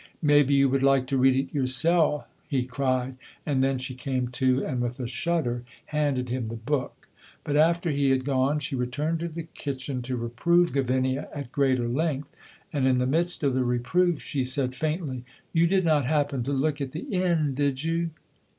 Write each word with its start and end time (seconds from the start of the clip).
"Maybe 0.23 0.55
you 0.55 0.67
would 0.67 0.81
like 0.81 1.05
to 1.09 1.17
read 1.19 1.35
it 1.35 1.53
yoursel'!" 1.53 2.25
he 2.47 2.63
cried, 2.65 3.17
and 3.45 3.61
then 3.63 3.77
she 3.77 3.93
came 3.93 4.29
to, 4.29 4.65
and, 4.65 4.81
with 4.81 4.99
a 4.99 5.05
shudder 5.05 5.63
handed 5.85 6.29
him 6.29 6.47
the 6.47 6.55
book. 6.55 7.07
But 7.43 7.55
after 7.55 7.91
he 7.91 8.09
had 8.09 8.25
gone 8.25 8.57
she 8.57 8.75
returned 8.75 9.19
to 9.19 9.27
the 9.27 9.43
kitchen 9.43 10.01
to 10.01 10.17
reprove 10.17 10.73
Gavinia 10.73 11.29
at 11.35 11.51
greater 11.51 11.87
length, 11.87 12.31
and 12.73 12.87
in 12.87 12.95
the 12.97 13.05
midst 13.05 13.43
of 13.43 13.53
the 13.53 13.63
reproof 13.63 14.23
she 14.23 14.41
said 14.43 14.73
faintly: 14.73 15.23
"You 15.53 15.67
did 15.67 15.85
not 15.85 16.05
happen 16.05 16.41
to 16.45 16.51
look 16.51 16.81
at 16.81 16.93
the 16.93 17.05
end, 17.13 17.53
did 17.57 17.83
you?" 17.83 18.09